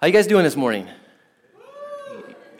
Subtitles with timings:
[0.00, 0.86] How you guys doing this morning?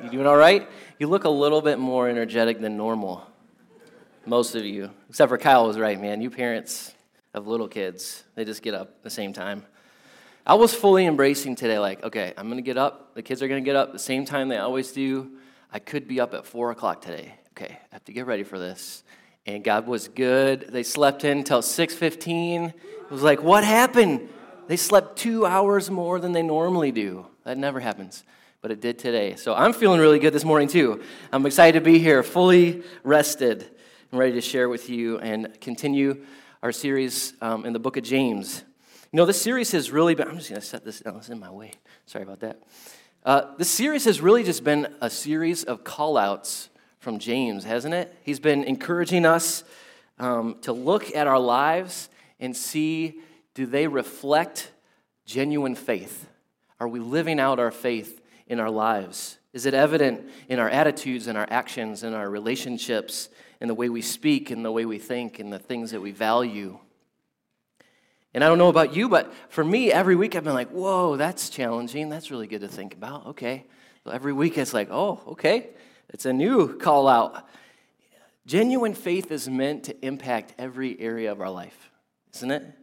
[0.02, 0.68] You doing all right?
[0.98, 3.24] You look a little bit more energetic than normal.
[4.26, 6.21] Most of you, except for Kyle was right, man.
[6.21, 6.93] You parents
[7.32, 9.64] of little kids, they just get up at the same time.
[10.45, 13.14] I was fully embracing today, like, okay, I'm gonna get up.
[13.14, 15.30] The kids are gonna get up the same time they always do.
[15.72, 17.34] I could be up at four o'clock today.
[17.52, 19.05] Okay, I have to get ready for this.
[19.46, 20.70] And God was good.
[20.73, 22.70] They slept in until 6:15.
[22.70, 24.28] It was like, what happened?
[24.69, 27.27] They slept two hours more than they normally do.
[27.45, 28.23] That never happens,
[28.61, 29.34] but it did today.
[29.34, 31.02] So I'm feeling really good this morning too.
[31.33, 33.66] I'm excited to be here, fully rested,
[34.10, 36.23] and ready to share with you and continue
[36.62, 38.62] our series um, in the book of James.
[39.10, 41.30] You know, this series has really been, I'm just going to set this down, it's
[41.30, 41.73] in my way.
[42.05, 42.60] Sorry about that.
[43.24, 46.69] Uh, this series has really just been a series of call outs
[47.01, 48.15] from James, hasn't it?
[48.23, 49.65] He's been encouraging us
[50.19, 53.23] um, to look at our lives and see
[53.59, 54.71] do they reflect
[55.25, 56.29] genuine faith?
[56.79, 59.37] Are we living out our faith in our lives?
[59.53, 63.29] Is it evident in our attitudes and our actions and our relationships,
[63.60, 66.12] in the way we speak, in the way we think, in the things that we
[66.12, 66.78] value?
[68.32, 71.16] And I don't know about you, but for me, every week I've been like, whoa,
[71.16, 72.10] that's challenging.
[72.10, 73.27] That's really good to think about.
[73.27, 73.66] Okay.
[74.04, 75.70] So every week it's like, oh, okay.
[76.10, 77.44] It's a new call out.
[78.47, 81.91] Genuine faith is meant to impact every area of our life,
[82.34, 82.77] isn't it?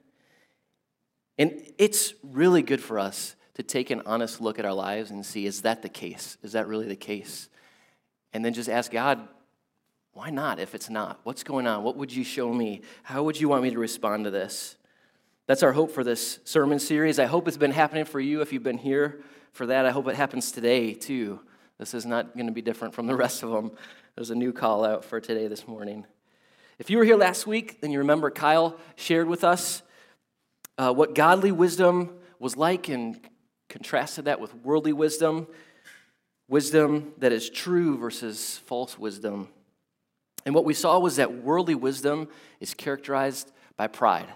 [1.38, 5.25] And it's really good for us to take an honest look at our lives and
[5.25, 6.38] see is that the case?
[6.44, 7.50] Is that really the case?
[8.33, 9.27] And then just ask God,
[10.14, 11.19] why not if it's not?
[11.23, 11.83] What's going on?
[11.83, 12.81] What would you show me?
[13.03, 14.77] How would you want me to respond to this?
[15.47, 17.19] That's our hope for this sermon series.
[17.19, 19.86] I hope it's been happening for you if you've been here for that.
[19.86, 21.39] I hope it happens today too.
[21.77, 23.72] This is not going to be different from the rest of them.
[24.16, 26.05] There's a new call out for today this morning.
[26.80, 29.81] If you were here last week, then you remember Kyle shared with us
[30.77, 33.19] uh, what godly wisdom was like and
[33.69, 35.47] contrasted that with worldly wisdom,
[36.47, 39.47] wisdom that is true versus false wisdom.
[40.45, 42.27] And what we saw was that worldly wisdom
[42.59, 44.27] is characterized by pride,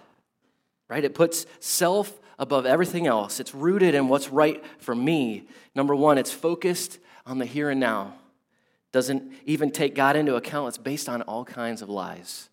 [0.88, 1.04] right?
[1.04, 3.40] It puts self above everything else.
[3.40, 5.48] It's rooted in what's right for me.
[5.76, 8.16] Number one, it's focused on the here and now.
[8.92, 10.70] Doesn't even take God into account.
[10.70, 12.49] It's based on all kinds of lies.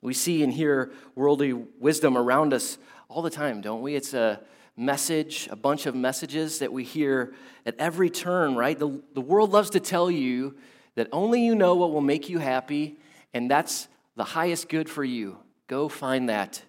[0.00, 3.94] We see and hear worldly wisdom around us all the time, don't we?
[3.94, 4.40] It's a
[4.76, 7.34] message, a bunch of messages that we hear
[7.64, 8.78] at every turn, right?
[8.78, 10.56] The, the world loves to tell you
[10.96, 12.98] that only you know what will make you happy,
[13.32, 15.38] and that's the highest good for you.
[15.66, 16.62] Go find that.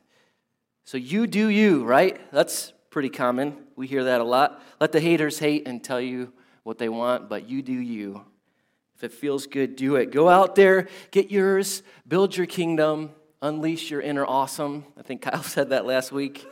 [0.86, 2.20] So you do you, right?
[2.32, 3.58] That's pretty common.
[3.76, 4.62] We hear that a lot.
[4.80, 6.32] Let the haters hate and tell you
[6.64, 8.24] what they want, but you do you.
[8.97, 10.12] If it feels good, do it.
[10.12, 13.12] Go out there, get yours, build your kingdom,
[13.44, 14.85] unleash your inner awesome.
[14.97, 16.47] I think Kyle said that last week.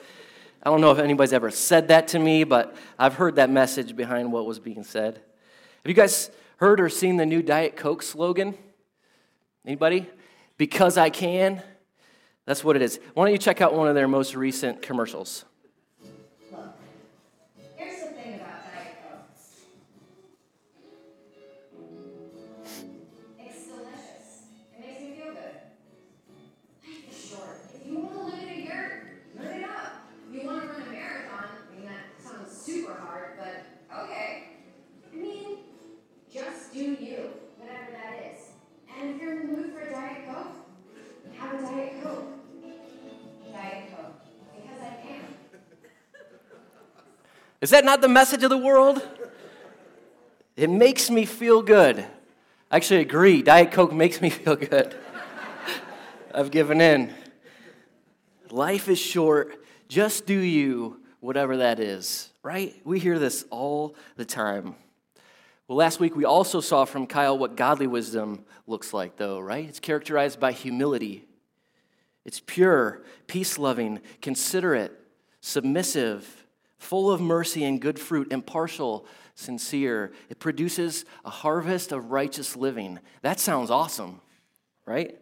[0.61, 3.95] I don't know if anybody's ever said that to me, but I've heard that message
[3.95, 5.15] behind what was being said.
[5.15, 8.55] Have you guys heard or seen the new Diet Coke slogan?
[9.65, 10.07] Anybody?
[10.57, 11.63] Because I can.
[12.45, 12.99] That's what it is.
[13.15, 15.45] Why don't you check out one of their most recent commercials?
[47.65, 49.01] Is that not the message of the world?
[50.55, 51.97] It makes me feel good.
[52.69, 53.41] I actually agree.
[53.41, 54.95] Diet Coke makes me feel good.
[56.31, 57.11] I've given in.
[58.51, 59.65] Life is short.
[59.87, 62.79] Just do you, whatever that is, right?
[62.83, 64.75] We hear this all the time.
[65.67, 69.67] Well, last week we also saw from Kyle what godly wisdom looks like, though, right?
[69.67, 71.25] It's characterized by humility,
[72.25, 74.91] it's pure, peace loving, considerate,
[75.41, 76.44] submissive,
[76.85, 80.13] full of mercy and good fruit, impartial, sincere.
[80.29, 82.99] It produces a harvest of righteous living.
[83.21, 84.21] That sounds awesome,
[84.85, 85.19] right?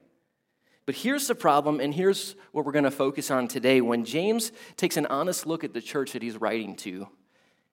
[0.85, 3.79] But here's the problem, and here's what we're going to focus on today.
[3.79, 7.07] When James takes an honest look at the church that he's writing to,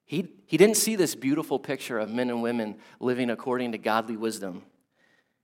[0.06, 4.16] he, he didn't see this beautiful picture of men and women living according to godly
[4.16, 4.62] wisdom.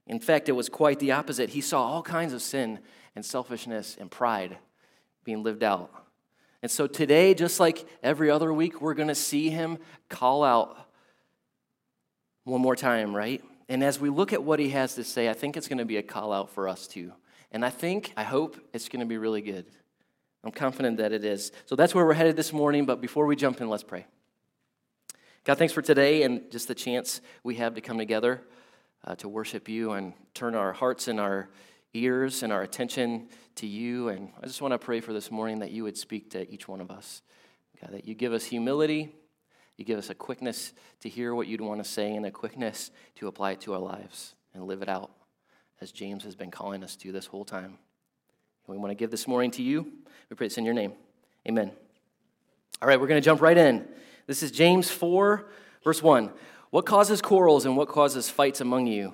[0.07, 1.49] In fact, it was quite the opposite.
[1.49, 2.79] He saw all kinds of sin
[3.13, 4.57] and selfishness and pride
[5.25, 6.06] being lived out.
[6.61, 9.77] And so today, just like every other week, we're going to see him
[10.09, 10.77] call out
[12.45, 13.43] one more time, right?
[13.69, 15.85] And as we look at what he has to say, I think it's going to
[15.85, 17.11] be a call out for us too.
[17.51, 19.65] And I think, I hope it's going to be really good.
[20.43, 21.51] I'm confident that it is.
[21.65, 24.05] So that's where we're headed this morning, but before we jump in, let's pray.
[25.43, 28.41] God, thanks for today and just the chance we have to come together
[29.05, 31.49] uh, to worship you and turn our hearts and our
[31.97, 34.09] ears and our attention to you.
[34.09, 36.67] And I just want to pray for this morning that you would speak to each
[36.67, 37.21] one of us.
[37.81, 39.13] God, that you give us humility,
[39.77, 42.89] you give us a quickness to hear what you'd want to say, and a quickness
[43.15, 45.11] to apply it to our lives and live it out
[45.79, 47.77] as James has been calling us to this whole time.
[48.67, 49.91] And we want to give this morning to you.
[50.29, 50.93] We pray this in your name.
[51.47, 51.71] Amen.
[52.81, 53.87] All right, we're going to jump right in.
[54.25, 55.47] This is James 4,
[55.83, 56.31] verse 1.
[56.71, 59.13] What causes quarrels and what causes fights among you?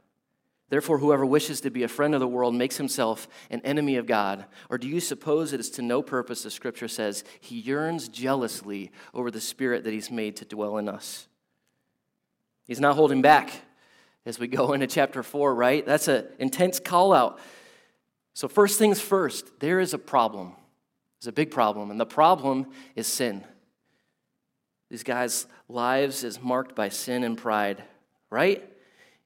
[0.71, 4.05] Therefore, whoever wishes to be a friend of the world makes himself an enemy of
[4.05, 4.45] God.
[4.69, 8.89] Or do you suppose it is to no purpose, the scripture says, he yearns jealously
[9.13, 11.27] over the spirit that he's made to dwell in us?
[12.67, 13.51] He's not holding back
[14.25, 15.85] as we go into chapter 4, right?
[15.85, 17.37] That's an intense call out.
[18.33, 20.53] So, first things first, there is a problem.
[21.19, 23.43] There's a big problem, and the problem is sin.
[24.89, 27.83] These guys' lives is marked by sin and pride,
[28.29, 28.70] right?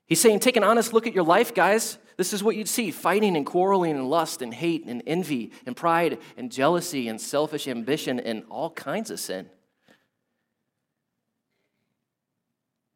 [0.07, 1.97] He's saying, take an honest look at your life, guys.
[2.17, 5.75] This is what you'd see fighting and quarreling and lust and hate and envy and
[5.75, 9.49] pride and jealousy and selfish ambition and all kinds of sin.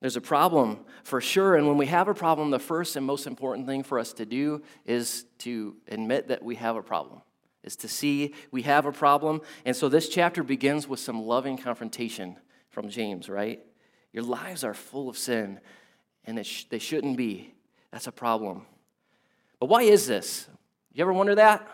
[0.02, 1.56] There's a problem for sure.
[1.56, 4.26] And when we have a problem, the first and most important thing for us to
[4.26, 7.22] do is to admit that we have a problem,
[7.64, 9.42] is to see we have a problem.
[9.66, 12.38] And so this chapter begins with some loving confrontation
[12.70, 13.60] from James, right?
[14.14, 15.60] Your lives are full of sin
[16.30, 17.54] and sh- they shouldn't be.
[17.92, 18.66] That's a problem.
[19.60, 20.48] But why is this?
[20.94, 21.68] You ever wonder that?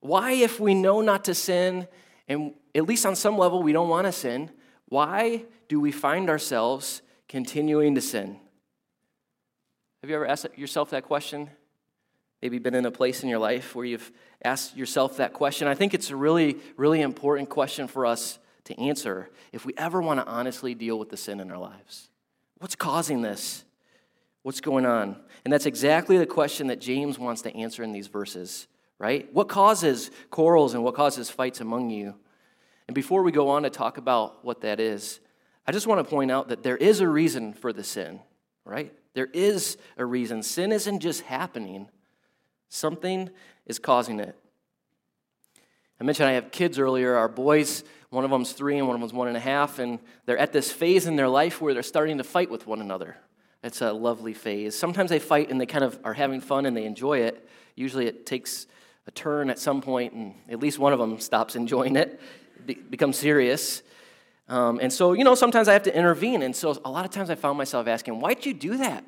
[0.00, 1.88] Why, if we know not to sin,
[2.28, 4.50] and at least on some level we don't want to sin,
[4.88, 8.38] why do we find ourselves continuing to sin?
[10.02, 11.50] Have you ever asked yourself that question?
[12.40, 14.12] Maybe been in a place in your life where you've
[14.44, 15.66] asked yourself that question.
[15.66, 20.00] I think it's a really, really important question for us to answer if we ever
[20.00, 22.08] want to honestly deal with the sin in our lives.
[22.58, 23.64] What's causing this?
[24.42, 25.16] What's going on?
[25.44, 28.68] And that's exactly the question that James wants to answer in these verses,
[28.98, 29.32] right?
[29.32, 32.14] What causes quarrels and what causes fights among you?
[32.88, 35.20] And before we go on to talk about what that is,
[35.66, 38.20] I just want to point out that there is a reason for the sin,
[38.64, 38.92] right?
[39.14, 40.42] There is a reason.
[40.42, 41.88] Sin isn't just happening,
[42.68, 43.30] something
[43.66, 44.36] is causing it.
[46.00, 47.16] I mentioned I have kids earlier.
[47.16, 47.82] Our boys
[48.16, 50.50] one of them's three and one of them's one and a half, and they're at
[50.50, 53.14] this phase in their life where they're starting to fight with one another.
[53.62, 54.74] It's a lovely phase.
[54.74, 57.46] Sometimes they fight and they kind of are having fun and they enjoy it.
[57.74, 58.68] Usually it takes
[59.06, 62.18] a turn at some point, and at least one of them stops enjoying it,
[62.64, 63.82] be- becomes serious.
[64.48, 66.40] Um, and so, you know, sometimes I have to intervene.
[66.40, 69.04] And so a lot of times I found myself asking, why'd you do that?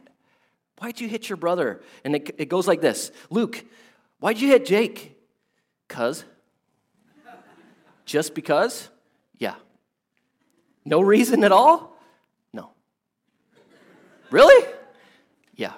[0.80, 1.80] Why'd you hit your brother?
[2.04, 3.64] And it, it goes like this Luke,
[4.20, 5.18] why'd you hit Jake?
[5.88, 6.26] Cuz.
[8.04, 8.90] Just because?
[9.38, 9.54] Yeah.
[10.84, 11.96] No reason at all?
[12.52, 12.70] No.
[14.30, 14.66] Really?
[15.54, 15.74] Yeah.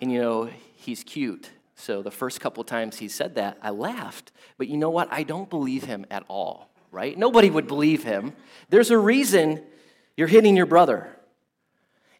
[0.00, 1.50] And you know, he's cute.
[1.74, 4.32] So the first couple times he said that, I laughed.
[4.56, 5.08] But you know what?
[5.12, 7.16] I don't believe him at all, right?
[7.16, 8.32] Nobody would believe him.
[8.68, 9.62] There's a reason
[10.16, 11.16] you're hitting your brother.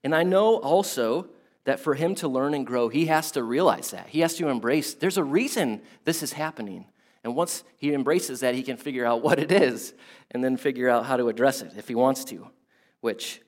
[0.04, 1.28] And I know also
[1.64, 4.08] that for him to learn and grow, he has to realize that.
[4.08, 6.86] He has to embrace there's a reason this is happening.
[7.24, 9.94] And once he embraces that, he can figure out what it is
[10.30, 12.48] and then figure out how to address it if he wants to,
[13.00, 13.40] which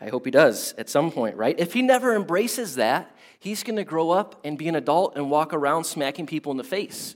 [0.00, 1.58] I hope he does at some point, right?
[1.58, 5.30] If he never embraces that, he's going to grow up and be an adult and
[5.30, 7.14] walk around smacking people in the face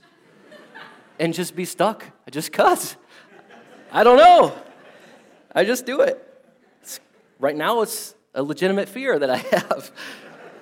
[1.19, 2.05] and just be stuck.
[2.27, 2.95] I just cuss.
[3.91, 4.55] I don't know.
[5.53, 6.25] I just do it.
[6.81, 6.99] It's,
[7.39, 9.91] right now, it's a legitimate fear that I have.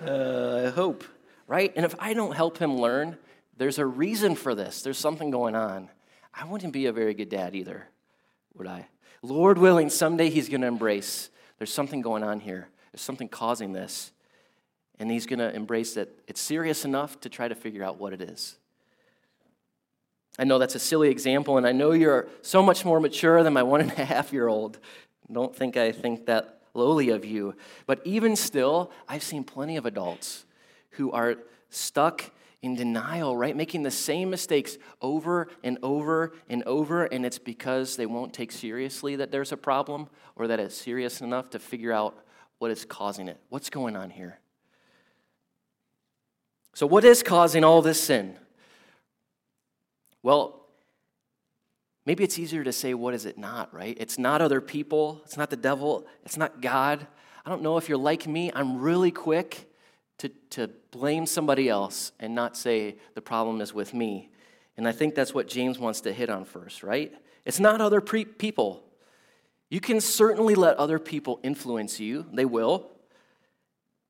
[0.06, 1.04] Uh, I hope,
[1.48, 1.72] right?
[1.76, 3.18] And if I don't help him learn,
[3.58, 4.82] there's a reason for this.
[4.82, 5.90] There's something going on.
[6.34, 7.88] I wouldn't be a very good dad either,
[8.56, 8.88] would I?
[9.22, 12.70] Lord willing, someday he's going to embrace there's something going on here.
[12.92, 14.12] There's something causing this.
[15.00, 18.14] And he's going to embrace that it's serious enough to try to figure out what
[18.14, 18.58] it is.
[20.40, 23.54] I know that's a silly example, and I know you're so much more mature than
[23.54, 24.80] my one and a half year old.
[25.32, 27.56] Don't think I think that lowly of you.
[27.88, 30.46] But even still, I've seen plenty of adults
[30.92, 31.38] who are
[31.70, 33.56] stuck in denial, right?
[33.56, 38.52] Making the same mistakes over and over and over, and it's because they won't take
[38.52, 42.18] seriously that there's a problem or that it's serious enough to figure out
[42.58, 43.40] what is causing it.
[43.50, 44.40] What's going on here?
[46.74, 48.38] So, what is causing all this sin?
[50.24, 50.68] Well,
[52.06, 53.96] maybe it's easier to say, what is it not, right?
[54.00, 57.06] It's not other people, it's not the devil, it's not God.
[57.46, 59.72] I don't know if you're like me, I'm really quick
[60.20, 64.30] to, to blame somebody else and not say the problem is with me.
[64.76, 67.14] And I think that's what James wants to hit on first, right?
[67.46, 68.84] It's not other pre- people.
[69.70, 72.90] You can certainly let other people influence you, they will,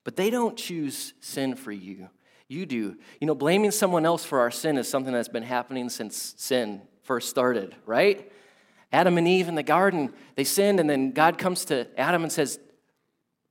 [0.03, 2.09] but they don't choose sin for you.
[2.47, 2.95] You do.
[3.19, 6.81] You know, blaming someone else for our sin is something that's been happening since sin
[7.03, 8.31] first started, right?
[8.91, 12.31] Adam and Eve in the garden, they sinned, and then God comes to Adam and
[12.31, 12.59] says,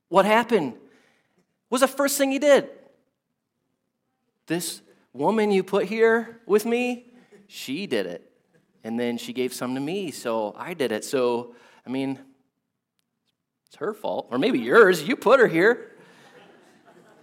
[0.09, 0.73] What happened?
[1.69, 2.69] Was the first thing he did?
[4.47, 4.81] This
[5.13, 7.11] woman you put here with me,
[7.47, 8.31] she did it.
[8.83, 11.03] And then she gave some to me, so I did it.
[11.03, 11.55] So,
[11.85, 12.19] I mean,
[13.67, 15.03] it's her fault, or maybe yours.
[15.03, 15.91] You put her here.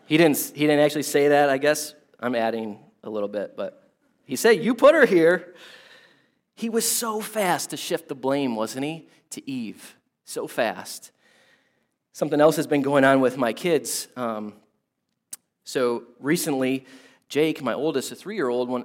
[0.07, 1.95] He didn't, he didn't actually say that, I guess.
[2.21, 3.91] I'm adding a little bit, but
[4.25, 5.55] he said, You put her here.
[6.55, 9.97] He was so fast to shift the blame, wasn't he, to Eve?
[10.25, 11.11] So fast.
[12.15, 14.07] Something else has been going on with my kids.
[14.17, 14.55] Um,
[15.65, 16.87] so recently,
[17.29, 18.85] Jake, my oldest, a three year old,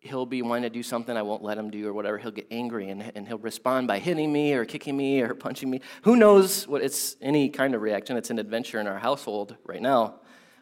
[0.00, 2.48] he'll be wanting to do something I won't let him do or whatever, he'll get
[2.50, 5.80] angry and, and he'll respond by hitting me or kicking me or punching me.
[6.02, 8.18] Who knows what it's any kind of reaction?
[8.18, 10.16] It's an adventure in our household right now.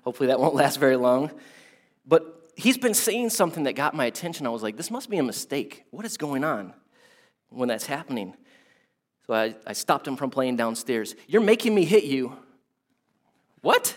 [0.04, 1.32] Hopefully that won't last very long.
[2.06, 4.46] But he's been saying something that got my attention.
[4.46, 5.82] I was like, this must be a mistake.
[5.90, 6.74] What is going on
[7.48, 8.36] when that's happening?
[9.26, 11.14] So I, I stopped him from playing downstairs.
[11.26, 12.36] You're making me hit you.
[13.62, 13.94] What?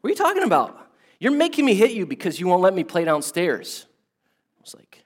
[0.00, 0.90] What are you talking about?
[1.18, 3.86] You're making me hit you because you won't let me play downstairs.
[4.58, 5.04] I was like,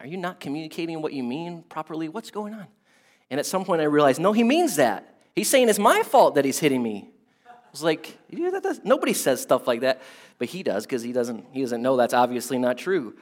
[0.00, 2.08] Are you not communicating what you mean properly?
[2.08, 2.66] What's going on?
[3.30, 5.16] And at some point I realized, no, he means that.
[5.34, 7.10] He's saying it's my fault that he's hitting me
[7.48, 8.18] I was like,
[8.84, 10.00] nobody says stuff like that,
[10.38, 13.14] but he does because he doesn't, he doesn't know that's obviously not true.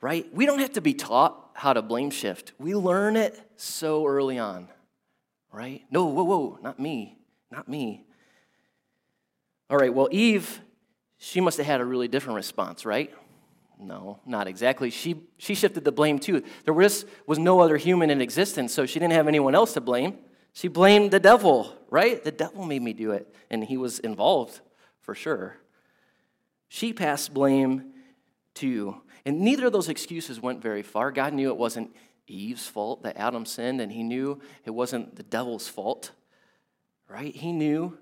[0.00, 0.26] Right?
[0.32, 2.52] We don't have to be taught how to blame shift.
[2.58, 4.68] We learn it so early on.
[5.50, 5.82] Right?
[5.90, 7.18] No, whoa, whoa, not me.
[7.50, 8.04] Not me.
[9.70, 10.60] All right, well, Eve,
[11.16, 13.12] she must have had a really different response, right?
[13.78, 14.90] No, not exactly.
[14.90, 16.42] She, she shifted the blame too.
[16.64, 19.80] There was, was no other human in existence, so she didn't have anyone else to
[19.80, 20.18] blame.
[20.52, 22.22] She blamed the devil, right?
[22.22, 24.60] The devil made me do it, and he was involved
[25.00, 25.56] for sure.
[26.68, 27.92] She passed blame
[28.54, 29.02] too.
[29.26, 31.10] And neither of those excuses went very far.
[31.10, 31.94] God knew it wasn't
[32.28, 36.12] Eve's fault that Adam sinned, and he knew it wasn't the devil's fault,
[37.08, 37.34] right?
[37.34, 37.98] He knew,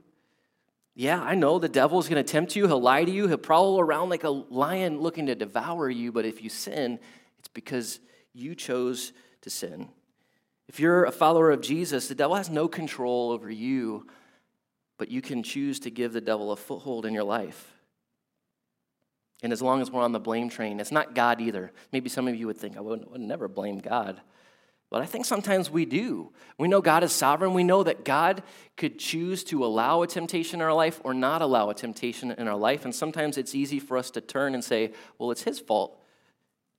[0.95, 2.67] yeah, I know the devil's going to tempt you.
[2.67, 3.27] He'll lie to you.
[3.27, 6.13] He'll prowl around like a lion looking to devour you.
[6.13, 7.01] But if you sin,
[7.39, 8.01] it's because
[8.35, 9.89] you chose to sin.
[10.69, 14.07] If you're a follower of Jesus, the devil has no control over you,
[14.99, 17.74] but you can choose to give the devil a foothold in your life.
[19.45, 21.71] And as long as we're on the blame train, it's not God either.
[21.93, 24.23] Maybe some of you would think, I would, would never blame God.
[24.89, 26.33] But I think sometimes we do.
[26.57, 27.53] We know God is sovereign.
[27.53, 28.43] We know that God
[28.79, 32.49] could choose to allow a temptation in our life or not allow a temptation in
[32.49, 32.87] our life.
[32.87, 36.01] And sometimes it's easy for us to turn and say, well, it's His fault.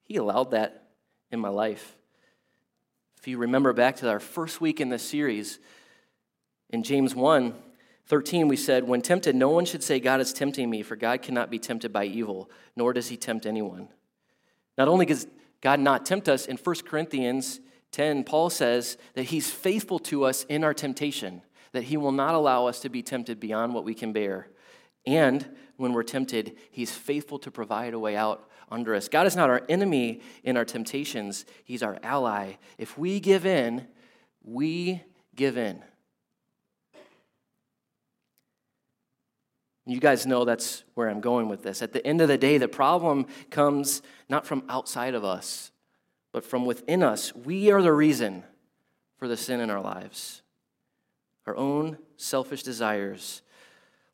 [0.03, 0.87] He allowed that
[1.29, 1.95] in my life.
[3.19, 5.59] If you remember back to our first week in this series,
[6.71, 7.53] in James 1
[8.07, 11.21] 13, we said, When tempted, no one should say, God is tempting me, for God
[11.21, 13.89] cannot be tempted by evil, nor does he tempt anyone.
[14.77, 15.27] Not only does
[15.61, 17.59] God not tempt us, in 1 Corinthians
[17.91, 22.35] 10, Paul says that he's faithful to us in our temptation, that he will not
[22.35, 24.49] allow us to be tempted beyond what we can bear.
[25.05, 25.47] And
[25.77, 29.07] when we're tempted, he's faithful to provide a way out under us.
[29.07, 32.53] God is not our enemy in our temptations, He's our ally.
[32.77, 33.87] If we give in,
[34.43, 35.03] we
[35.35, 35.83] give in.
[39.85, 41.81] You guys know that's where I'm going with this.
[41.81, 45.71] At the end of the day, the problem comes not from outside of us,
[46.31, 47.35] but from within us.
[47.35, 48.43] We are the reason
[49.17, 50.41] for the sin in our lives.
[51.45, 53.43] Our own selfish desires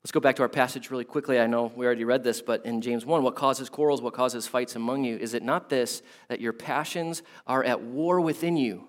[0.04, 1.40] Let's go back to our passage really quickly.
[1.40, 4.48] I know we already read this, but in James 1, what causes quarrels, what causes
[4.48, 5.16] fights among you?
[5.16, 8.88] Is it not this, that your passions are at war within you?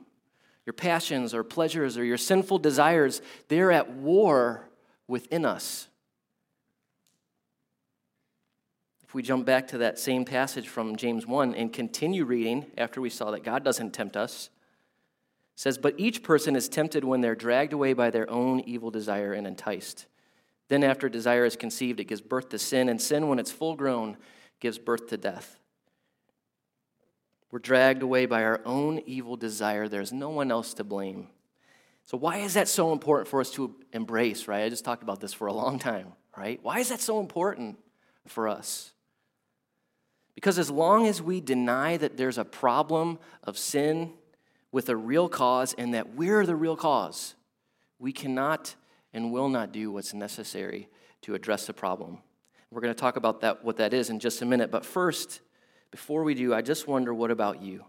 [0.65, 4.71] Your passions or pleasures or your sinful desires, they're at war
[5.07, 5.89] within us.
[9.13, 12.99] If we jump back to that same passage from James 1 and continue reading after
[12.99, 14.49] we saw that God doesn't tempt us,
[15.55, 19.35] says, But each person is tempted when they're dragged away by their own evil desire
[19.35, 20.07] and enticed.
[20.69, 23.77] Then, after desire is conceived, it gives birth to sin, and sin, when it's full
[23.77, 24.17] grown,
[24.61, 25.59] gives birth to death.
[27.51, 29.89] We're dragged away by our own evil desire.
[29.89, 31.29] There's no one else to blame.
[32.07, 34.65] So, why is that so important for us to embrace, right?
[34.65, 36.59] I just talked about this for a long time, right?
[36.63, 37.77] Why is that so important
[38.27, 38.92] for us?
[40.35, 44.13] Because as long as we deny that there's a problem of sin
[44.71, 47.35] with a real cause and that we're the real cause,
[47.99, 48.75] we cannot
[49.13, 50.89] and will not do what's necessary
[51.21, 52.19] to address the problem.
[52.71, 54.71] We're going to talk about that, what that is in just a minute.
[54.71, 55.41] But first,
[55.91, 57.85] before we do, I just wonder what about you?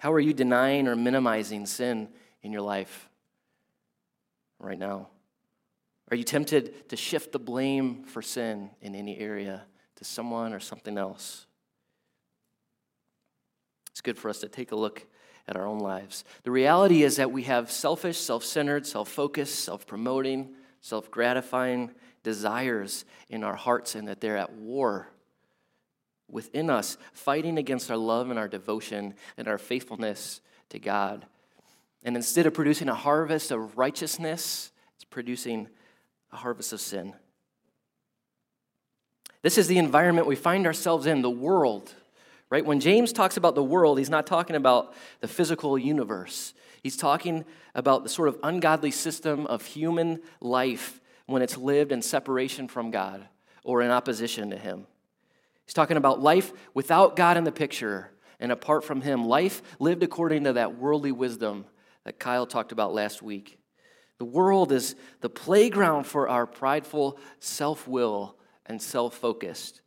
[0.00, 2.08] How are you denying or minimizing sin
[2.42, 3.08] in your life
[4.58, 5.08] right now?
[6.10, 9.62] Are you tempted to shift the blame for sin in any area
[9.96, 11.46] to someone or something else?
[13.90, 15.06] It's good for us to take a look
[15.46, 16.24] at our own lives.
[16.42, 21.90] The reality is that we have selfish, self centered, self focused, self promoting, self gratifying
[22.22, 25.08] desires in our hearts and that they're at war
[26.28, 31.26] within us, fighting against our love and our devotion and our faithfulness to God.
[32.02, 35.68] And instead of producing a harvest of righteousness, it's producing
[36.32, 37.14] a harvest of sin.
[39.44, 41.92] This is the environment we find ourselves in, the world.
[42.48, 42.64] Right?
[42.64, 46.54] When James talks about the world, he's not talking about the physical universe.
[46.82, 52.00] He's talking about the sort of ungodly system of human life when it's lived in
[52.00, 53.28] separation from God
[53.64, 54.86] or in opposition to Him.
[55.66, 60.02] He's talking about life without God in the picture and apart from Him, life lived
[60.02, 61.66] according to that worldly wisdom
[62.04, 63.58] that Kyle talked about last week.
[64.16, 69.80] The world is the playground for our prideful self will and self focused.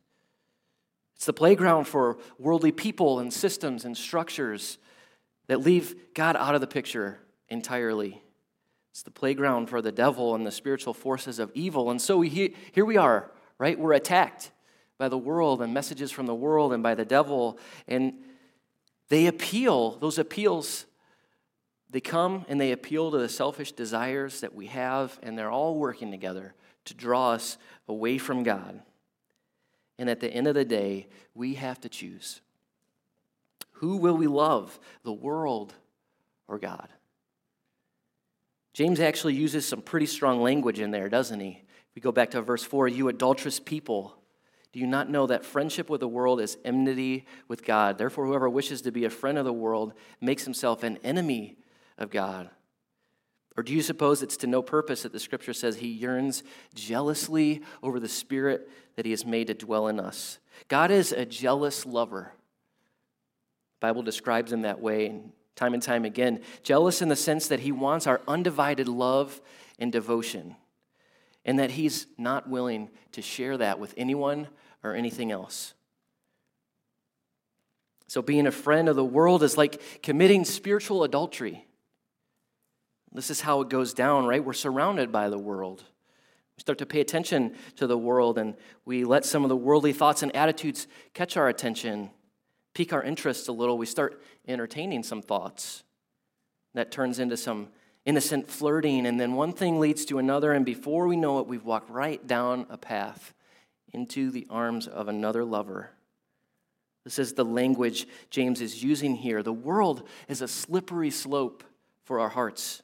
[1.16, 4.78] It's the playground for worldly people and systems and structures
[5.48, 7.18] that leave God out of the picture
[7.48, 8.22] entirely.
[8.92, 11.90] It's the playground for the devil and the spiritual forces of evil.
[11.90, 13.78] And so we, here we are, right?
[13.78, 14.52] We're attacked
[14.96, 17.58] by the world and messages from the world and by the devil.
[17.86, 18.14] And
[19.08, 20.86] they appeal, those appeals,
[21.90, 25.76] they come and they appeal to the selfish desires that we have, and they're all
[25.76, 26.54] working together
[26.88, 28.82] to draw us away from God.
[29.98, 32.40] And at the end of the day, we have to choose.
[33.72, 35.74] Who will we love, the world
[36.46, 36.88] or God?
[38.74, 41.62] James actually uses some pretty strong language in there, doesn't he?
[41.88, 44.14] If we go back to verse 4, you adulterous people,
[44.72, 47.98] do you not know that friendship with the world is enmity with God?
[47.98, 51.56] Therefore, whoever wishes to be a friend of the world makes himself an enemy
[51.96, 52.50] of God.
[53.58, 56.44] Or do you suppose it's to no purpose that the scripture says he yearns
[56.76, 60.38] jealously over the spirit that he has made to dwell in us?
[60.68, 62.30] God is a jealous lover.
[63.80, 65.22] The Bible describes him that way
[65.56, 66.42] time and time again.
[66.62, 69.40] Jealous in the sense that he wants our undivided love
[69.76, 70.54] and devotion,
[71.44, 74.46] and that he's not willing to share that with anyone
[74.84, 75.74] or anything else.
[78.06, 81.64] So, being a friend of the world is like committing spiritual adultery.
[83.12, 84.44] This is how it goes down, right?
[84.44, 85.84] We're surrounded by the world.
[86.56, 89.92] We start to pay attention to the world, and we let some of the worldly
[89.92, 92.10] thoughts and attitudes catch our attention
[92.78, 95.82] pique our interest a little, we start entertaining some thoughts.
[96.74, 97.70] That turns into some
[98.04, 101.64] innocent flirting, and then one thing leads to another, and before we know it, we've
[101.64, 103.34] walked right down a path
[103.92, 105.90] into the arms of another lover.
[107.02, 109.42] This is the language James is using here.
[109.42, 111.64] The world is a slippery slope
[112.04, 112.82] for our hearts.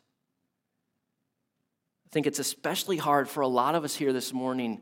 [2.14, 4.80] I think it's especially hard for a lot of us here this morning,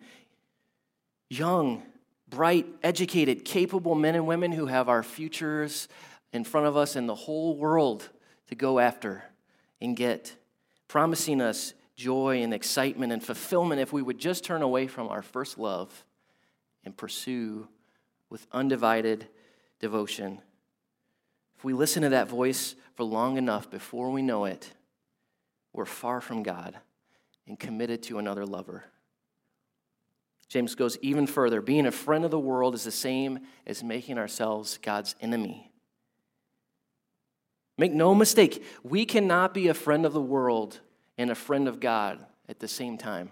[1.31, 1.83] young,
[2.29, 5.89] bright, educated, capable men and women who have our futures
[6.35, 8.07] in front of us and the whole world
[8.49, 9.25] to go after
[9.81, 10.37] and get,
[10.89, 15.23] promising us joy and excitement and fulfillment if we would just turn away from our
[15.23, 16.05] first love
[16.85, 17.67] and pursue
[18.29, 19.27] with undivided
[19.81, 20.39] devotion.
[21.57, 24.71] If we listen to that voice for long enough before we know it,
[25.73, 26.77] we're far from God
[27.47, 28.85] and committed to another lover.
[30.49, 31.63] James goes even further.
[31.63, 35.73] Being a friend of the world is the same as making ourselves God's enemy.
[37.79, 40.81] Make no mistake, we cannot be a friend of the world
[41.17, 43.31] and a friend of God at the same time.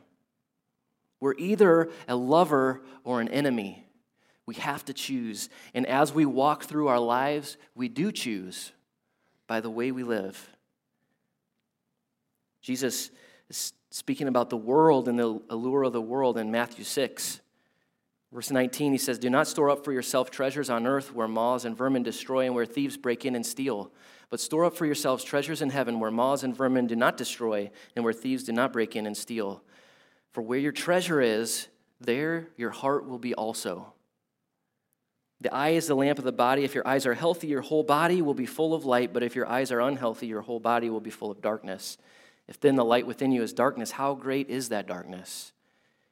[1.20, 3.86] We're either a lover or an enemy.
[4.46, 5.50] We have to choose.
[5.74, 8.72] And as we walk through our lives, we do choose
[9.46, 10.48] by the way we live.
[12.62, 13.10] Jesus
[13.90, 17.40] speaking about the world and the allure of the world in Matthew 6.
[18.32, 21.64] Verse 19, he says, Do not store up for yourself treasures on earth where moths
[21.64, 23.92] and vermin destroy and where thieves break in and steal.
[24.30, 27.70] But store up for yourselves treasures in heaven where moths and vermin do not destroy
[27.96, 29.64] and where thieves do not break in and steal.
[30.30, 31.66] For where your treasure is,
[32.00, 33.92] there your heart will be also.
[35.40, 36.62] The eye is the lamp of the body.
[36.62, 39.12] If your eyes are healthy, your whole body will be full of light.
[39.12, 41.98] But if your eyes are unhealthy, your whole body will be full of darkness.
[42.50, 45.52] If then the light within you is darkness, how great is that darkness?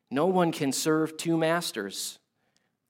[0.09, 2.21] No one can serve two masters.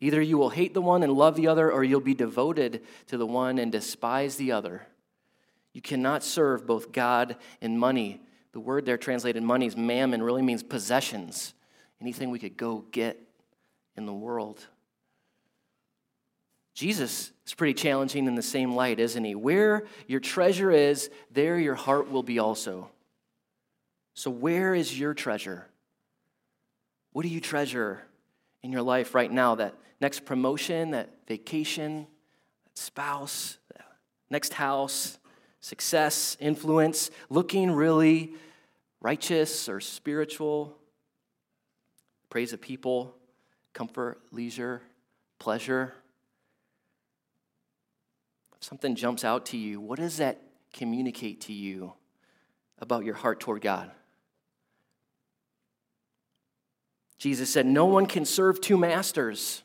[0.00, 3.16] Either you will hate the one and love the other, or you'll be devoted to
[3.16, 4.86] the one and despise the other.
[5.72, 8.20] You cannot serve both God and money.
[8.52, 11.54] The word there translated money is mammon, really means possessions,
[12.02, 13.18] anything we could go get
[13.96, 14.64] in the world.
[16.74, 19.34] Jesus is pretty challenging in the same light, isn't he?
[19.34, 22.90] Where your treasure is, there your heart will be also.
[24.18, 25.68] So, where is your treasure?
[27.12, 28.02] What do you treasure
[28.64, 29.54] in your life right now?
[29.54, 32.08] That next promotion, that vacation,
[32.64, 33.86] that spouse, that
[34.28, 35.20] next house,
[35.60, 38.34] success, influence, looking really
[39.00, 40.76] righteous or spiritual,
[42.28, 43.14] praise of people,
[43.72, 44.82] comfort, leisure,
[45.38, 45.94] pleasure.
[48.56, 51.92] If something jumps out to you, what does that communicate to you
[52.80, 53.92] about your heart toward God?
[57.18, 59.62] Jesus said, No one can serve two masters.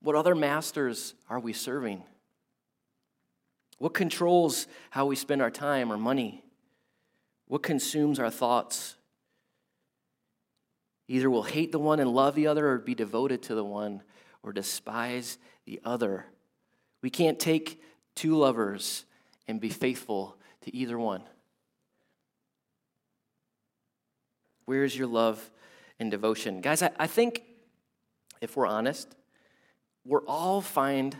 [0.00, 2.02] What other masters are we serving?
[3.78, 6.44] What controls how we spend our time or money?
[7.46, 8.96] What consumes our thoughts?
[11.08, 14.02] Either we'll hate the one and love the other, or be devoted to the one,
[14.42, 16.26] or despise the other.
[17.00, 17.82] We can't take
[18.14, 19.06] two lovers
[19.46, 21.22] and be faithful to either one.
[24.66, 25.50] Where's your love
[25.98, 26.60] and devotion?
[26.60, 27.42] Guys, I, I think
[28.40, 29.14] if we're honest,
[30.04, 31.16] we're all find,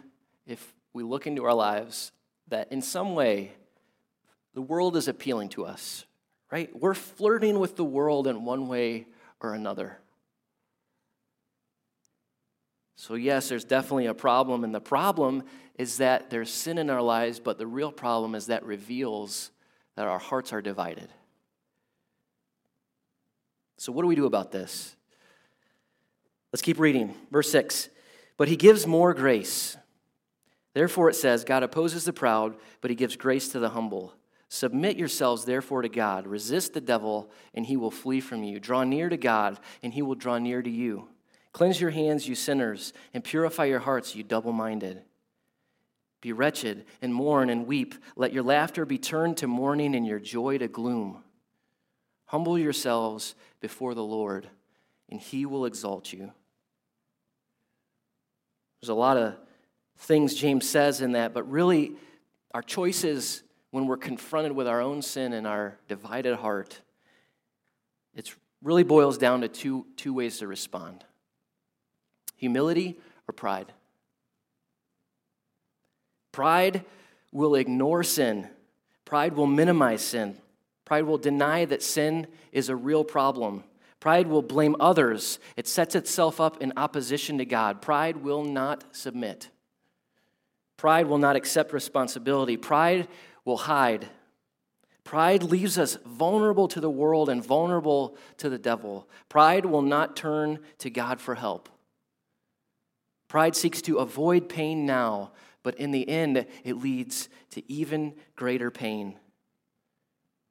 [0.47, 2.13] if we look into our lives,
[2.49, 3.53] that in some way
[4.55, 6.05] the world is appealing to us,
[6.51, 6.71] right?
[6.75, 9.07] We're flirting with the world in one way
[9.41, 9.99] or another.
[12.97, 15.45] So, yes, there's definitely a problem, and the problem
[15.77, 19.53] is that there's sin in our lives, but the real problem is that reveals
[19.95, 21.09] that our hearts are divided.
[23.79, 24.95] So, what do we do about this?
[26.53, 27.15] Let's keep reading.
[27.31, 27.89] Verse 6
[28.37, 29.77] But he gives more grace.
[30.75, 34.13] Therefore, it says, God opposes the proud, but he gives grace to the humble.
[34.49, 36.27] Submit yourselves, therefore, to God.
[36.27, 38.61] Resist the devil, and he will flee from you.
[38.61, 41.09] Draw near to God, and he will draw near to you.
[41.53, 45.03] Cleanse your hands, you sinners, and purify your hearts, you double minded.
[46.21, 47.95] Be wretched and mourn and weep.
[48.17, 51.23] Let your laughter be turned to mourning and your joy to gloom.
[52.27, 54.49] Humble yourselves before the Lord,
[55.11, 56.33] and he will exalt you.
[58.81, 59.35] There's a lot of
[59.99, 61.93] things James says in that, but really,
[62.55, 66.81] our choices when we're confronted with our own sin and our divided heart,
[68.15, 71.05] it really boils down to two, two ways to respond
[72.37, 73.73] humility or pride.
[76.31, 76.85] Pride
[77.33, 78.49] will ignore sin,
[79.05, 80.37] pride will minimize sin,
[80.89, 83.63] pride will deny that sin is a real problem.
[84.01, 85.39] Pride will blame others.
[85.55, 87.83] It sets itself up in opposition to God.
[87.83, 89.51] Pride will not submit.
[90.79, 92.57] Pride will not accept responsibility.
[92.57, 93.07] Pride
[93.45, 94.09] will hide.
[95.05, 99.11] Pride leaves us vulnerable to the world and vulnerable to the devil.
[99.29, 101.69] Pride will not turn to God for help.
[103.29, 108.71] Pride seeks to avoid pain now, but in the end, it leads to even greater
[108.71, 109.19] pain.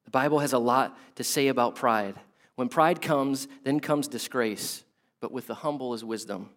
[0.08, 2.14] The Bible has a lot to say about pride.
[2.54, 4.82] When pride comes, then comes disgrace,
[5.20, 6.48] but with the humble is wisdom.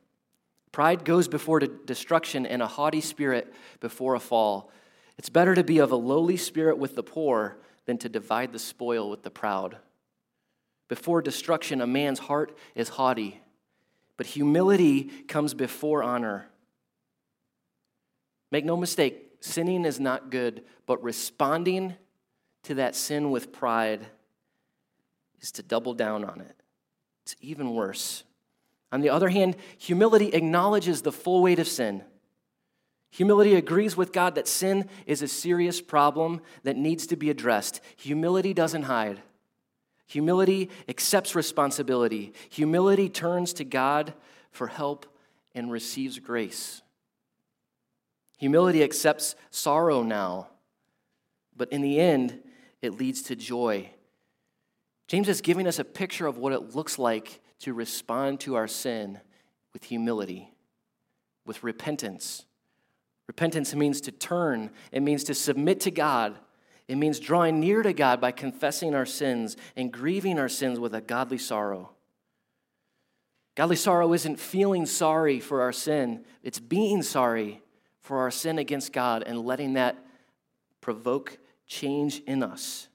[0.72, 4.72] Pride goes before destruction and a haughty spirit before a fall.
[5.18, 8.58] It's better to be of a lowly spirit with the poor than to divide the
[8.58, 9.76] spoil with the proud.
[10.88, 13.42] Before destruction, a man's heart is haughty,
[14.16, 16.48] but humility comes before honor.
[18.50, 21.98] Make no mistake, sinning is not good, but responding
[22.64, 24.06] to that sin with pride
[25.40, 26.56] is to double down on it.
[27.24, 28.24] It's even worse.
[28.92, 32.04] On the other hand, humility acknowledges the full weight of sin.
[33.12, 37.82] Humility agrees with God that sin is a serious problem that needs to be addressed.
[37.98, 39.22] Humility doesn't hide.
[40.08, 42.34] Humility accepts responsibility.
[42.50, 44.14] Humility turns to God
[44.50, 45.06] for help
[45.54, 46.82] and receives grace.
[48.38, 50.48] Humility accepts sorrow now,
[51.56, 52.42] but in the end,
[52.82, 53.90] it leads to joy.
[55.08, 58.68] James is giving us a picture of what it looks like to respond to our
[58.68, 59.20] sin
[59.74, 60.54] with humility,
[61.46, 62.46] with repentance.
[63.28, 66.38] Repentance means to turn, it means to submit to God.
[66.88, 70.94] It means drawing near to God by confessing our sins and grieving our sins with
[70.94, 71.92] a godly sorrow.
[73.56, 77.62] Godly sorrow isn't feeling sorry for our sin, it's being sorry
[78.02, 80.04] for our sin against God and letting that
[80.82, 81.38] provoke
[81.72, 82.90] change in us.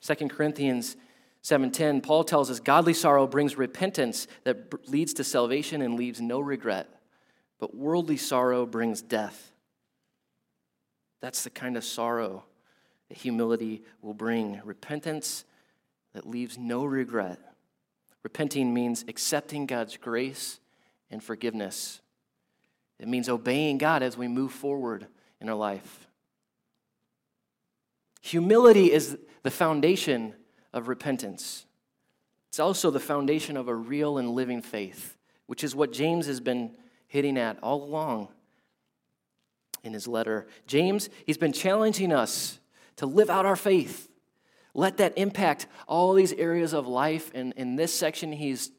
[0.00, 0.96] 2 Corinthians
[1.42, 6.38] 7:10 Paul tells us godly sorrow brings repentance that leads to salvation and leaves no
[6.38, 6.88] regret
[7.58, 9.52] but worldly sorrow brings death.
[11.20, 12.44] That's the kind of sorrow
[13.08, 15.44] that humility will bring repentance
[16.12, 17.38] that leaves no regret.
[18.22, 20.60] Repenting means accepting God's grace
[21.10, 22.00] and forgiveness.
[23.00, 25.06] It means obeying God as we move forward
[25.40, 26.06] in our life
[28.24, 30.34] humility is the foundation
[30.72, 31.66] of repentance.
[32.48, 36.40] It's also the foundation of a real and living faith, which is what James has
[36.40, 36.74] been
[37.06, 38.28] hitting at all along
[39.82, 40.46] in his letter.
[40.66, 42.58] James, he's been challenging us
[42.96, 44.08] to live out our faith.
[44.72, 47.30] Let that impact all these areas of life.
[47.34, 48.70] And in this section, he's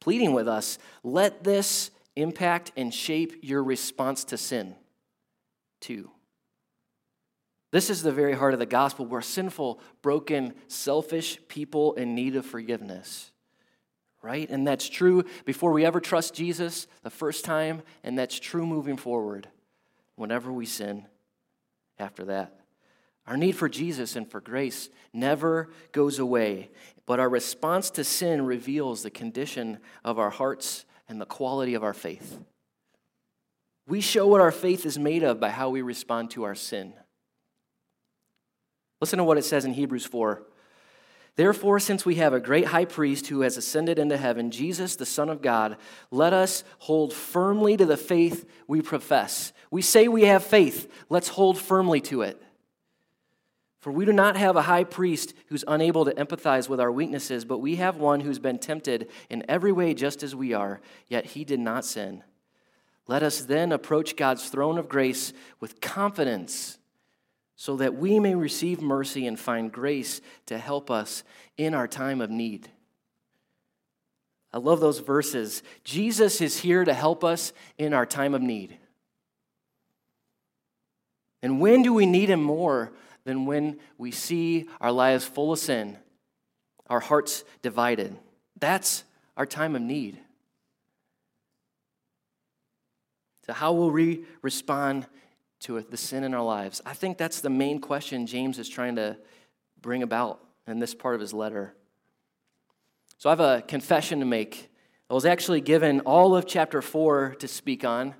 [0.00, 4.76] pleading with us let this impact and shape your response to sin,
[5.80, 6.10] too.
[7.70, 9.04] This is the very heart of the gospel.
[9.04, 13.30] We're sinful, broken, selfish people in need of forgiveness.
[14.22, 14.48] Right?
[14.50, 18.96] And that's true before we ever trust Jesus the first time, and that's true moving
[18.96, 19.48] forward
[20.16, 21.06] whenever we sin
[21.98, 22.58] after that.
[23.26, 26.70] Our need for Jesus and for grace never goes away,
[27.04, 31.84] but our response to sin reveals the condition of our hearts and the quality of
[31.84, 32.38] our faith.
[33.86, 36.94] We show what our faith is made of by how we respond to our sin.
[39.00, 40.42] Listen to what it says in Hebrews 4.
[41.36, 45.06] Therefore, since we have a great high priest who has ascended into heaven, Jesus, the
[45.06, 45.76] Son of God,
[46.10, 49.52] let us hold firmly to the faith we profess.
[49.70, 52.42] We say we have faith, let's hold firmly to it.
[53.78, 57.44] For we do not have a high priest who's unable to empathize with our weaknesses,
[57.44, 61.24] but we have one who's been tempted in every way just as we are, yet
[61.24, 62.24] he did not sin.
[63.06, 66.78] Let us then approach God's throne of grace with confidence
[67.60, 71.24] so that we may receive mercy and find grace to help us
[71.56, 72.70] in our time of need.
[74.52, 75.64] I love those verses.
[75.82, 78.78] Jesus is here to help us in our time of need.
[81.42, 82.92] And when do we need him more
[83.24, 85.98] than when we see our lives full of sin,
[86.88, 88.16] our hearts divided?
[88.60, 89.02] That's
[89.36, 90.16] our time of need.
[93.46, 95.08] So, how will we respond
[95.60, 96.80] to the sin in our lives?
[96.84, 99.16] I think that's the main question James is trying to
[99.80, 101.74] bring about in this part of his letter.
[103.18, 104.70] So I have a confession to make.
[105.10, 108.14] I was actually given all of chapter 4 to speak on,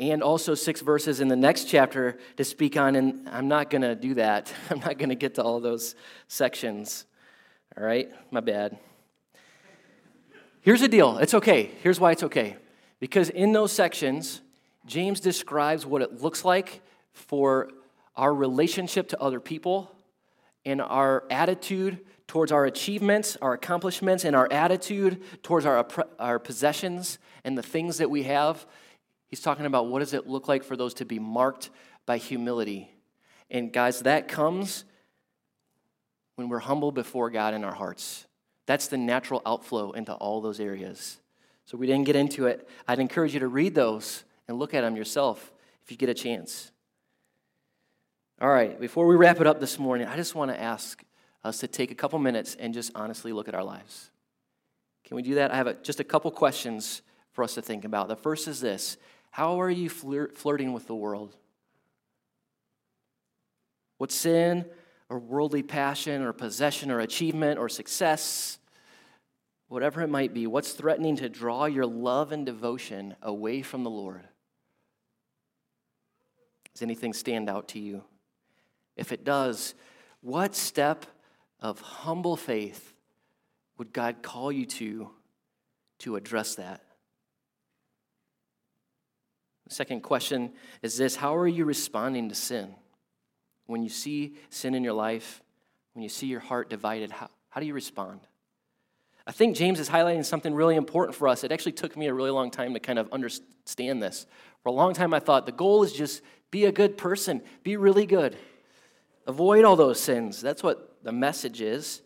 [0.00, 3.82] and also six verses in the next chapter to speak on, and I'm not going
[3.82, 4.52] to do that.
[4.70, 5.94] I'm not going to get to all those
[6.26, 7.04] sections.
[7.76, 8.10] All right?
[8.30, 8.78] My bad.
[10.62, 11.70] Here's the deal it's okay.
[11.82, 12.56] Here's why it's okay.
[12.98, 14.40] Because in those sections,
[14.86, 16.80] James describes what it looks like
[17.12, 17.70] for
[18.16, 19.94] our relationship to other people
[20.64, 25.86] and our attitude towards our achievements, our accomplishments, and our attitude towards our,
[26.18, 28.66] our possessions and the things that we have.
[29.26, 31.70] He's talking about what does it look like for those to be marked
[32.06, 32.90] by humility.
[33.50, 34.84] And guys, that comes
[36.36, 38.26] when we're humble before God in our hearts.
[38.66, 41.20] That's the natural outflow into all those areas.
[41.64, 42.68] So we didn't get into it.
[42.86, 46.14] I'd encourage you to read those and look at them yourself if you get a
[46.14, 46.72] chance.
[48.40, 51.04] All right, before we wrap it up this morning, I just want to ask
[51.44, 54.10] us to take a couple minutes and just honestly look at our lives.
[55.04, 55.52] Can we do that?
[55.52, 58.08] I have a, just a couple questions for us to think about.
[58.08, 58.96] The first is this
[59.30, 61.36] How are you flir- flirting with the world?
[63.98, 64.64] What sin
[65.08, 68.58] or worldly passion or possession or achievement or success,
[69.68, 73.90] whatever it might be, what's threatening to draw your love and devotion away from the
[73.90, 74.26] Lord?
[76.72, 78.04] Does anything stand out to you?
[78.96, 79.74] If it does,
[80.20, 81.06] what step
[81.60, 82.92] of humble faith
[83.78, 85.10] would God call you to
[86.00, 86.82] to address that?
[89.68, 90.52] The second question
[90.82, 92.74] is this How are you responding to sin?
[93.66, 95.42] When you see sin in your life,
[95.94, 98.20] when you see your heart divided, how, how do you respond?
[99.26, 101.44] I think James is highlighting something really important for us.
[101.44, 104.26] It actually took me a really long time to kind of understand this.
[104.64, 107.76] For a long time, I thought the goal is just be a good person, be
[107.76, 108.36] really good.
[109.26, 110.40] Avoid all those sins.
[110.40, 112.02] That's what the message is.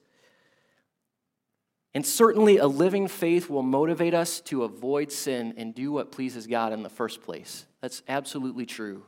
[1.94, 6.46] And certainly, a living faith will motivate us to avoid sin and do what pleases
[6.46, 7.66] God in the first place.
[7.80, 9.04] That's absolutely true.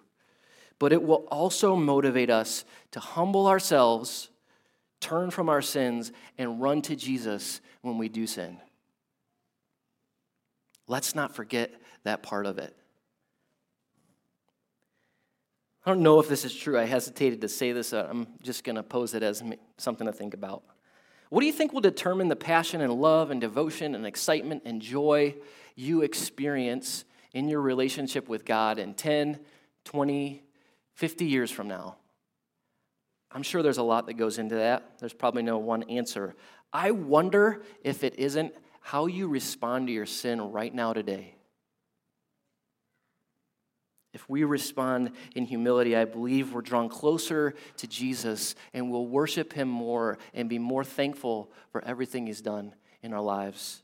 [0.79, 4.31] But it will also motivate us to humble ourselves,
[5.01, 8.59] turn from our sins, and run to Jesus when we do sin.
[10.87, 11.73] Let's not forget
[12.05, 12.77] that part of it.
[15.87, 16.77] I don't know if this is true.
[16.77, 17.93] I hesitated to say this.
[17.93, 19.41] I'm just going to pose it as
[19.79, 20.65] something to think about.
[21.29, 24.83] What do you think will determine the passion and love and devotion and excitement and
[24.83, 25.37] joy
[25.77, 29.39] you experience in your relationship with God in 10,
[29.85, 30.43] 20,
[30.95, 31.99] 50 years from now?
[33.31, 34.99] I'm sure there's a lot that goes into that.
[34.99, 36.35] There's probably no one answer.
[36.73, 41.36] I wonder if it isn't how you respond to your sin right now today.
[44.17, 49.53] If we respond in humility, I believe we're drawn closer to Jesus and we'll worship
[49.53, 53.83] him more and be more thankful for everything he's done in our lives.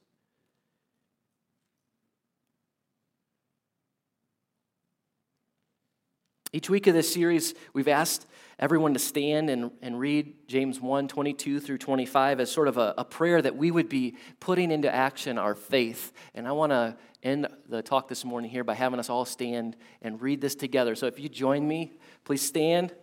[6.55, 8.27] Each week of this series, we've asked
[8.59, 12.93] everyone to stand and, and read James 1 22 through 25 as sort of a,
[12.99, 16.13] a prayer that we would be putting into action our faith.
[16.35, 19.77] And I want to end the talk this morning here by having us all stand
[20.03, 20.95] and read this together.
[20.95, 22.95] So if you join me, please stand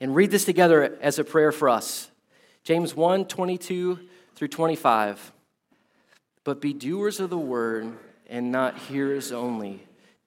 [0.00, 2.12] and read this together as a prayer for us.
[2.62, 3.98] James 1 22
[4.36, 5.32] through 25.
[6.44, 7.92] But be doers of the word
[8.28, 9.84] and not hearers only,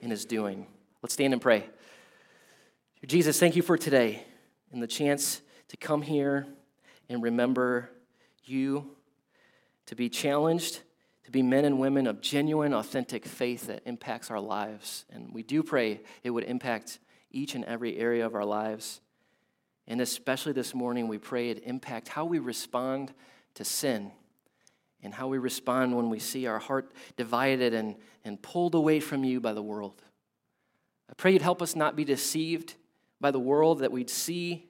[0.00, 0.66] in his doing.
[1.02, 1.68] Let's stand and pray.
[3.06, 4.24] Jesus, thank you for today
[4.72, 6.46] and the chance to come here
[7.08, 7.90] and remember
[8.44, 8.90] you,
[9.86, 10.80] to be challenged
[11.28, 15.04] to be men and women of genuine, authentic faith that impacts our lives.
[15.12, 19.02] And we do pray it would impact each and every area of our lives.
[19.86, 23.12] And especially this morning, we pray it impact how we respond
[23.56, 24.10] to sin
[25.02, 29.24] and how we respond when we see our heart divided and, and pulled away from
[29.24, 30.02] you by the world.
[31.10, 32.74] I pray you'd help us not be deceived
[33.20, 34.68] by the world, that we'd see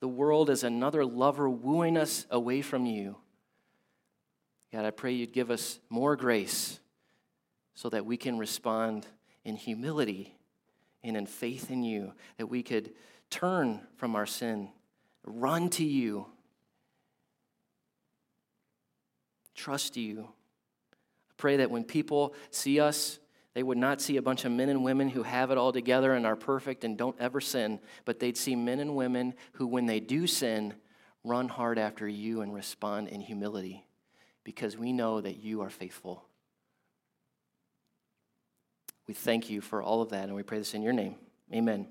[0.00, 3.16] the world as another lover wooing us away from you
[4.72, 6.80] God, I pray you'd give us more grace
[7.74, 9.06] so that we can respond
[9.42, 10.36] in humility
[11.02, 12.92] and in faith in you, that we could
[13.30, 14.68] turn from our sin,
[15.24, 16.26] run to you,
[19.56, 20.28] trust you.
[20.92, 23.18] I pray that when people see us,
[23.54, 26.12] they would not see a bunch of men and women who have it all together
[26.12, 29.86] and are perfect and don't ever sin, but they'd see men and women who, when
[29.86, 30.74] they do sin,
[31.24, 33.84] run hard after you and respond in humility
[34.44, 36.24] because we know that you are faithful.
[39.08, 41.16] We thank you for all of that, and we pray this in your name.
[41.52, 41.88] Amen.